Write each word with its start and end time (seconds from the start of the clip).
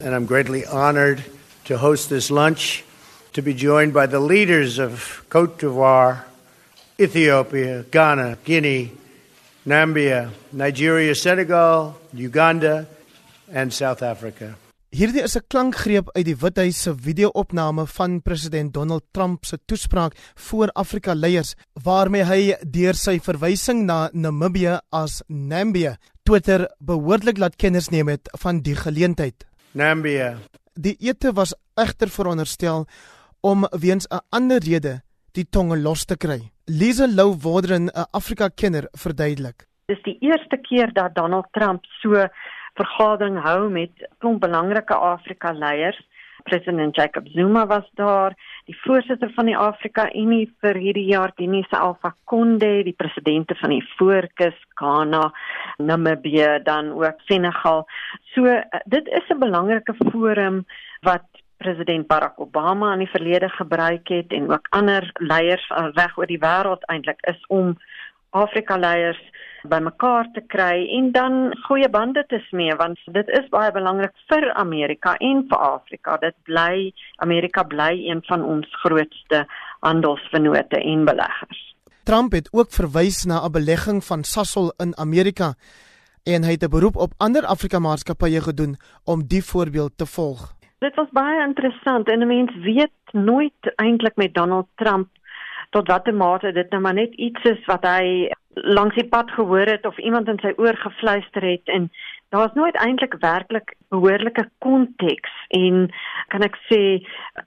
and 0.00 0.14
I'm 0.14 0.26
greatly 0.26 0.64
honored 0.64 1.22
to 1.64 1.76
host 1.78 2.08
this 2.08 2.30
lunch 2.30 2.84
to 3.32 3.42
be 3.42 3.54
joined 3.54 3.92
by 3.92 4.06
the 4.06 4.20
leaders 4.20 4.78
of 4.78 5.24
Cote 5.28 5.58
d'Ivoire, 5.58 6.24
Ethiopia, 6.98 7.84
Ghana, 7.90 8.38
Guinea, 8.44 8.92
Nambia, 9.66 10.30
Nigeria, 10.52 11.14
Senegal, 11.14 11.98
Uganda, 12.12 12.86
and 13.52 13.72
South 13.72 14.02
Africa. 14.02 14.56
Hierdie 14.90 15.22
is 15.22 15.36
'n 15.36 15.46
klankgreep 15.46 16.08
uit 16.16 16.24
die 16.24 16.34
Withuis 16.34 16.82
se 16.82 16.94
video-opname 16.94 17.86
van 17.86 18.22
president 18.22 18.74
Donald 18.74 19.04
Trump 19.12 19.44
se 19.44 19.58
toespraak 19.64 20.16
voor 20.34 20.68
Afrika 20.72 21.14
leiers 21.14 21.54
waarmee 21.84 22.24
hy 22.24 22.56
deur 22.66 22.94
sy 22.94 23.20
verwysing 23.20 23.84
na 23.86 24.10
Namibië 24.12 24.80
as 24.90 25.22
Nambia 25.28 25.96
Twitter 26.24 26.66
behoorlik 26.78 27.38
laat 27.38 27.56
kennis 27.56 27.88
neem 27.88 28.08
het 28.08 28.28
van 28.42 28.60
die 28.60 28.74
geleentheid. 28.74 29.49
Nambia. 29.72 30.34
Die 30.74 30.96
ete 30.98 31.32
was 31.32 31.54
egter 31.74 32.08
veronderstel 32.08 32.86
om 33.40 33.66
weens 33.70 34.06
'n 34.08 34.20
ander 34.28 34.58
rede 34.58 35.02
die 35.32 35.46
tonge 35.50 35.76
los 35.76 36.04
te 36.04 36.16
kry. 36.16 36.50
Lisa 36.66 37.06
Lou 37.06 37.34
Wodren, 37.42 37.88
'n 37.88 38.06
Afrika-kenner, 38.10 38.88
verduidelik. 38.92 39.66
Dis 39.86 40.02
die 40.02 40.16
eerste 40.20 40.56
keer 40.56 40.92
dat 40.92 41.14
Donald 41.14 41.46
Trump 41.50 41.84
so 41.84 42.26
vergadering 42.74 43.38
hou 43.42 43.70
met 43.70 43.90
klomp 44.18 44.40
belangrike 44.40 44.94
Afrika 44.94 45.52
leiers. 45.52 46.00
President 46.42 46.96
Jacob 46.96 47.26
Zuma 47.28 47.66
was 47.66 47.88
daar, 47.94 48.34
die 48.64 48.76
voorsitter 48.80 49.30
van 49.34 49.46
die 49.46 49.56
Afrika 49.56 50.08
Unie 50.14 50.46
vir 50.60 50.76
hierdie 50.76 51.06
jaar, 51.10 51.32
Denise 51.36 51.78
Alpha 51.78 52.14
Konde, 52.24 52.82
die 52.84 52.96
presidente 52.96 53.54
van 53.60 53.70
die 53.70 53.82
Voorkus, 53.96 54.56
Ghana, 54.80 55.32
Namibië, 55.78 56.60
dan 56.64 56.92
ook 56.92 57.20
Senegal. 57.26 57.86
So 58.34 58.62
dit 58.84 59.08
is 59.08 59.28
'n 59.28 59.38
belangrike 59.38 59.94
forum 60.10 60.64
wat 61.00 61.24
president 61.56 62.06
Barack 62.06 62.40
Obama 62.40 62.92
in 62.92 63.04
die 63.04 63.12
verlede 63.12 63.48
gebruik 63.48 64.08
het 64.08 64.32
en 64.32 64.50
ook 64.52 64.66
ander 64.70 65.10
leiers 65.14 65.66
reg 65.68 66.16
oor 66.18 66.26
die 66.26 66.40
wêreld 66.40 66.86
eintlik 66.92 67.20
is 67.32 67.40
om 67.48 67.76
Afrika 68.30 68.76
leiers 68.78 69.20
bymekaar 69.68 70.28
te 70.32 70.40
kry 70.40 70.86
en 70.96 71.10
dan 71.12 71.56
goeie 71.66 71.88
bande 71.88 72.24
te 72.28 72.38
smee 72.48 72.74
want 72.76 72.98
dit 73.12 73.28
is 73.38 73.48
baie 73.52 73.72
belangrik 73.72 74.14
vir 74.30 74.52
Amerika 74.54 75.16
en 75.20 75.42
vir 75.50 75.58
Afrika. 75.58 76.16
Dit 76.22 76.36
bly 76.48 76.92
Amerika 77.16 77.64
bly 77.64 77.92
een 78.08 78.22
van 78.28 78.44
ons 78.44 78.68
grootste 78.84 79.44
handelsvennote 79.80 80.80
en 80.80 81.04
beleggers. 81.04 81.66
Trump 82.04 82.32
het 82.32 82.48
ook 82.52 82.72
verwys 82.72 83.24
na 83.24 83.44
'n 83.44 83.52
belegging 83.52 84.04
van 84.04 84.24
Sasol 84.24 84.72
in 84.78 84.96
Amerika 84.96 85.54
en 86.24 86.42
hy 86.44 86.50
het 86.50 86.64
'n 86.64 86.70
beroep 86.70 86.96
op 86.96 87.12
ander 87.16 87.44
Afrika 87.44 87.78
maatskappye 87.78 88.40
gedoen 88.40 88.76
om 89.04 89.26
die 89.26 89.44
voorbeeld 89.44 89.92
te 89.96 90.06
volg. 90.06 90.54
Dit 90.78 90.94
was 90.94 91.08
baie 91.12 91.46
interessant 91.46 92.08
en 92.08 92.20
'n 92.20 92.26
mens 92.26 92.52
weet 92.54 93.12
nooit 93.12 93.72
eintlik 93.76 94.16
met 94.16 94.34
Donald 94.34 94.66
Trump 94.74 95.08
tot 95.70 95.88
watter 95.88 96.14
mate 96.14 96.52
dit 96.52 96.70
nou 96.70 96.80
maar 96.82 96.98
net 96.98 97.14
iets 97.14 97.50
is 97.54 97.66
wat 97.70 97.84
hy 97.86 98.30
langs 98.54 98.96
die 98.98 99.08
pad 99.08 99.30
gehoor 99.30 99.68
het 99.70 99.86
of 99.86 99.98
iemand 99.98 100.28
in 100.28 100.40
sy 100.42 100.52
oor 100.58 100.76
gefluister 100.76 101.44
het 101.46 101.70
en 101.70 101.90
daar's 102.34 102.54
nooit 102.54 102.76
eintlik 102.82 103.14
werklik 103.22 103.74
behoorlike 103.90 104.44
konteks 104.58 105.30
en 105.58 105.86
kan 106.34 106.46
ek 106.46 106.58
sê 106.70 106.80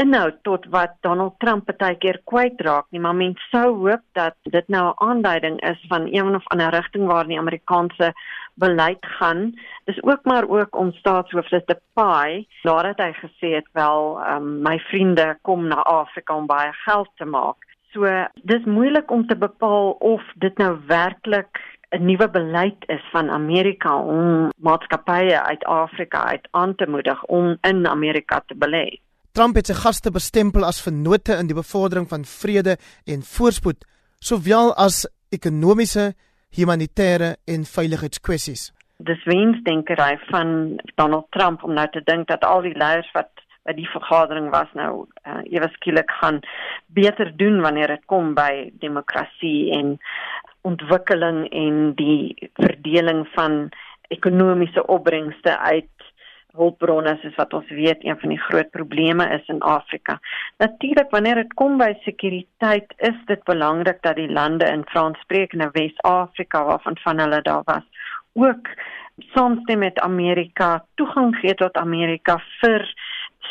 inhoud 0.00 0.38
tot 0.48 0.66
wat 0.74 0.96
Donald 1.06 1.36
Trump 1.44 1.68
baie 1.80 1.96
keer 2.00 2.20
kwytraak 2.32 2.88
nie 2.90 3.00
maar 3.00 3.16
mens 3.16 3.40
sou 3.52 3.66
hoop 3.84 4.04
dat 4.18 4.36
dit 4.56 4.68
nou 4.68 4.84
'n 4.90 5.00
aanduiding 5.08 5.60
is 5.72 5.80
van 5.88 6.08
een 6.12 6.34
of 6.36 6.48
ander 6.52 6.70
rigting 6.76 7.06
waar 7.06 7.26
die 7.26 7.38
Amerikaanse 7.38 8.12
beleid 8.60 9.06
gaan. 9.18 9.54
Dis 9.84 10.02
ook 10.02 10.24
maar 10.24 10.48
ook 10.48 10.76
om 10.76 10.92
staatshoofde 10.92 11.64
te 11.64 11.76
paai 11.92 12.46
nadat 12.62 12.98
hy 12.98 13.12
gesê 13.12 13.54
het 13.56 13.68
wel 13.72 14.20
um, 14.20 14.60
my 14.62 14.78
vriende 14.78 15.38
kom 15.42 15.66
na 15.68 15.80
Afrika 15.82 16.36
om 16.36 16.46
baie 16.46 16.72
geld 16.84 17.08
te 17.16 17.24
maak 17.24 17.69
So 17.92 18.06
dis 18.46 18.64
moeilik 18.64 19.10
om 19.10 19.26
te 19.26 19.36
bepaal 19.36 19.90
of 19.98 20.22
dit 20.38 20.58
nou 20.58 20.78
werklik 20.86 21.58
'n 21.90 22.04
nuwe 22.06 22.30
beleid 22.30 22.84
is 22.86 23.02
van 23.10 23.30
Amerika 23.30 23.96
om 24.02 24.50
maatskappye 24.56 25.42
uit 25.42 25.64
Afrika 25.64 26.24
uit 26.24 26.48
aan 26.50 26.74
te 26.74 26.86
moedig 26.88 27.24
om 27.24 27.56
in 27.60 27.86
Amerika 27.86 28.42
te 28.46 28.54
belê. 28.54 29.00
Trump 29.32 29.54
het 29.54 29.66
sy 29.66 29.74
gaste 29.74 30.10
bestempel 30.10 30.64
as 30.64 30.82
vennote 30.82 31.34
in 31.38 31.46
die 31.46 31.54
bevordering 31.54 32.08
van 32.08 32.24
vrede 32.24 32.76
en 33.06 33.22
voorspoed, 33.22 33.84
sowel 34.18 34.74
as 34.74 35.06
ekonomiese, 35.30 36.14
humanitêre 36.50 37.36
en 37.46 37.64
veiligheidskwessies. 37.64 38.72
Dis 38.96 39.24
wensdenkery 39.24 40.18
van 40.30 40.78
Donald 40.94 41.26
Trump 41.30 41.62
om 41.62 41.74
nou 41.74 41.88
te 41.90 42.02
dink 42.04 42.28
dat 42.28 42.44
al 42.44 42.62
die 42.62 42.76
leiers 42.76 43.10
wat 43.12 43.30
die 43.76 43.88
vergadering 43.92 44.50
was 44.50 44.68
nou 44.74 45.06
uh, 45.26 45.40
ewe 45.44 45.68
skielik 45.76 46.10
gaan 46.20 46.40
beter 46.86 47.32
doen 47.36 47.60
wanneer 47.60 47.86
dit 47.96 48.04
kom 48.06 48.34
by 48.34 48.70
demokrasie 48.80 49.70
en 49.76 49.98
ontwikkeling 50.62 51.46
en 51.52 51.94
die 51.96 52.50
verdeling 52.60 53.26
van 53.36 53.68
ekonomiese 54.08 54.86
opbrengste 54.86 55.58
uit 55.58 55.88
hulpbronne 56.58 57.12
soos 57.20 57.36
wat 57.38 57.52
ons 57.54 57.68
weet 57.70 58.02
een 58.04 58.18
van 58.18 58.32
die 58.34 58.40
groot 58.48 58.70
probleme 58.74 59.26
is 59.36 59.46
in 59.52 59.60
Afrika. 59.62 60.18
Natuurlik 60.58 61.12
wanneer 61.14 61.38
dit 61.44 61.52
kom 61.54 61.78
by 61.78 61.92
sekuriteit 62.04 62.90
is 62.98 63.20
dit 63.26 63.44
belangrik 63.46 64.02
dat 64.02 64.18
die 64.18 64.30
lande 64.30 64.66
in 64.66 64.82
Franssprekende 64.90 65.70
Wes-Afrika 65.76 66.64
waarvan 66.64 66.98
van 67.04 67.22
hulle 67.22 67.42
daar 67.46 67.62
was 67.64 67.86
ook 68.32 68.68
saamstem 69.34 69.78
met 69.78 70.00
Amerika 70.00 70.84
toegang 70.94 71.34
gee 71.36 71.54
tot 71.54 71.76
Amerika 71.76 72.38
vir 72.60 72.86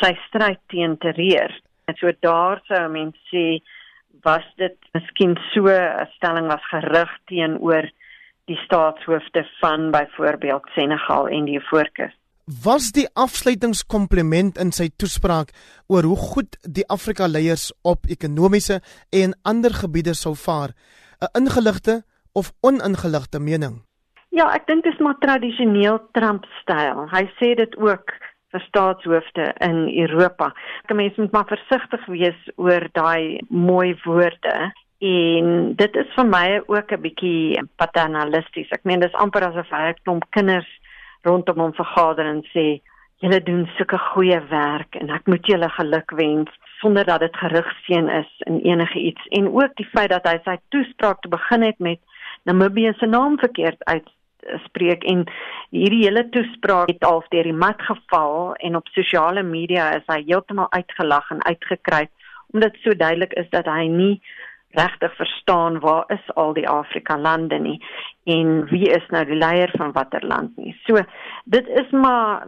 sy 0.00 0.14
stryd 0.28 0.60
teen 0.72 0.96
terreur. 0.98 1.52
En 1.86 1.96
so 1.98 2.12
daar 2.20 2.60
sou 2.68 2.88
mense 2.88 3.20
sê 3.30 3.60
was 4.24 4.44
dit 4.56 4.76
miskien 4.94 5.36
so 5.52 5.66
'n 5.68 6.06
stelling 6.16 6.46
was 6.46 6.64
gerig 6.70 7.10
teenoor 7.26 7.88
die 8.46 8.58
staatshoofde 8.64 9.46
van 9.60 9.90
byvoorbeeld 9.90 10.64
Senegal 10.74 11.28
en 11.28 11.44
die 11.44 11.60
Voorkus. 11.60 12.14
Was 12.64 12.90
die 12.90 13.06
afsluitingskompliment 13.14 14.58
in 14.58 14.72
sy 14.72 14.88
toespraak 14.96 15.52
oor 15.86 16.02
hoe 16.02 16.16
goed 16.16 16.56
die 16.66 16.86
Afrika 16.90 17.28
leiers 17.30 17.68
op 17.82 18.06
ekonomiese 18.10 18.80
en 19.14 19.36
ander 19.42 19.70
gebiede 19.70 20.14
sou 20.14 20.34
vaar, 20.34 20.74
'n 21.20 21.44
ingeligte 21.44 22.02
of 22.32 22.52
oningeligte 22.60 23.38
mening? 23.38 23.84
Ja, 24.30 24.50
ek 24.54 24.66
dink 24.66 24.84
dit 24.84 24.92
is 24.92 24.98
maar 24.98 25.18
tradisioneel 25.18 25.98
Trump-styl. 26.12 27.08
Hy 27.10 27.24
sê 27.38 27.54
dit 27.54 27.76
ook 27.76 28.10
vir 28.52 28.60
staatshoofde 28.60 29.54
in 29.58 29.88
Europa. 30.04 30.52
'n 30.88 30.96
Mens 30.96 31.16
moet 31.16 31.32
maar 31.32 31.46
versigtig 31.46 32.06
wees 32.06 32.40
oor 32.56 32.88
daai 32.92 33.40
mooi 33.48 33.96
woorde 34.04 34.72
en 35.00 35.74
dit 35.74 35.96
is 35.96 36.14
vir 36.14 36.26
my 36.26 36.60
ook 36.66 36.92
'n 36.92 37.00
bietjie 37.00 37.62
paternalisties. 37.76 38.70
Ek 38.70 38.84
meen 38.84 39.00
dis 39.00 39.12
amper 39.12 39.44
asof 39.48 39.70
hy 39.70 39.88
'n 39.88 40.02
klomp 40.04 40.24
kinders 40.30 40.70
rondom 41.22 41.58
hom 41.58 41.72
vergader 41.72 42.26
en 42.26 42.42
sê 42.54 42.80
julle 43.20 43.42
doen 43.42 43.66
sulke 43.76 43.98
goeie 43.98 44.40
werk 44.50 44.96
en 44.96 45.10
ek 45.10 45.26
moet 45.26 45.46
julle 45.46 45.68
gelukwens 45.68 46.50
sonder 46.80 47.04
dat 47.04 47.20
dit 47.20 47.36
gerugseën 47.36 48.08
is 48.08 48.30
in 48.48 48.60
enige 48.60 48.98
iets 48.98 49.26
en 49.28 49.50
ook 49.52 49.74
die 49.76 49.88
feit 49.92 50.10
dat 50.10 50.28
hy 50.28 50.38
sy 50.44 50.56
toespraak 50.68 51.20
te 51.20 51.28
begin 51.28 51.62
het 51.62 51.78
met 51.78 52.00
Namibië 52.48 52.92
se 52.96 53.06
naam 53.06 53.38
verkeerd 53.38 53.84
uit 53.84 54.08
spreek 54.64 55.04
en 55.04 55.24
hierdie 55.70 56.04
hele 56.04 56.28
toespraak 56.34 56.88
het 56.88 57.04
al 57.04 57.22
deur 57.28 57.48
die 57.48 57.56
mat 57.56 57.82
geval 57.82 58.54
en 58.54 58.76
op 58.76 58.88
sosiale 58.96 59.42
media 59.42 59.90
is 59.96 60.06
hy 60.12 60.22
heeltemal 60.26 60.70
uitgelag 60.72 61.30
en 61.30 61.44
uitgekry 61.44 62.08
omdat 62.52 62.78
so 62.82 62.94
duidelik 62.94 63.32
is 63.38 63.50
dat 63.50 63.68
hy 63.70 63.86
nie 63.86 64.14
regtig 64.78 65.14
verstaan 65.18 65.78
waar 65.82 66.04
is 66.14 66.34
al 66.34 66.52
die 66.54 66.68
Afrika 66.68 67.18
lande 67.18 67.58
nie 67.58 67.78
en 68.24 68.64
wie 68.70 68.88
is 68.90 69.06
nou 69.14 69.24
die 69.26 69.38
leier 69.38 69.70
van 69.76 69.92
watter 69.92 70.26
land 70.26 70.56
nie. 70.56 70.74
So 70.86 71.02
dit 71.44 71.68
is 71.68 71.90
maar 71.90 72.46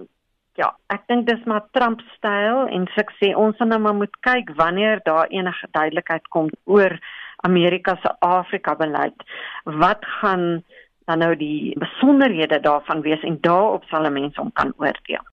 ja, 0.61 0.69
ek 0.93 1.07
dink 1.09 1.27
dis 1.27 1.43
maar 1.49 1.65
Trump 1.77 2.03
styl 2.17 2.67
en 2.69 2.87
sukses. 2.97 3.35
Ons 3.39 3.57
gaan 3.59 3.73
nou 3.73 3.81
maar 3.81 3.97
moet 3.97 4.17
kyk 4.27 4.53
wanneer 4.59 5.01
daar 5.07 5.31
enige 5.33 5.69
duidelikheid 5.71 6.29
kom 6.29 6.51
oor 6.65 6.99
Amerika 7.43 7.97
se 8.03 8.13
Afrika 8.21 8.77
beleid. 8.79 9.25
Wat 9.65 10.05
gaan 10.21 10.63
dan 11.05 11.19
nou 11.19 11.37
die 11.37 11.79
besonderhede 11.79 12.61
daarvan 12.61 13.01
wees 13.01 13.23
en 13.23 13.39
daarop 13.41 13.85
sal 13.85 14.11
mense 14.11 14.41
om 14.41 14.53
kan 14.53 14.73
oordeel. 14.77 15.25